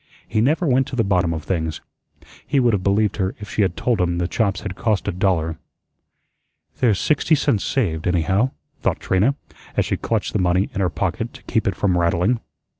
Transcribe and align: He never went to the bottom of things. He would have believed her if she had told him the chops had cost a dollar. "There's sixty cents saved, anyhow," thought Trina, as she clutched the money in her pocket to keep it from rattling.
He 0.27 0.41
never 0.41 0.65
went 0.65 0.87
to 0.87 0.95
the 0.95 1.03
bottom 1.03 1.31
of 1.31 1.43
things. 1.43 1.79
He 2.47 2.59
would 2.59 2.73
have 2.73 2.81
believed 2.81 3.17
her 3.17 3.35
if 3.37 3.51
she 3.51 3.61
had 3.61 3.77
told 3.77 4.01
him 4.01 4.17
the 4.17 4.27
chops 4.27 4.61
had 4.61 4.75
cost 4.75 5.07
a 5.07 5.11
dollar. 5.11 5.59
"There's 6.79 6.99
sixty 6.99 7.35
cents 7.35 7.63
saved, 7.63 8.07
anyhow," 8.07 8.49
thought 8.79 8.99
Trina, 8.99 9.35
as 9.77 9.85
she 9.85 9.97
clutched 9.97 10.33
the 10.33 10.39
money 10.39 10.71
in 10.73 10.81
her 10.81 10.89
pocket 10.89 11.35
to 11.35 11.43
keep 11.43 11.67
it 11.67 11.75
from 11.75 11.95
rattling. 11.95 12.39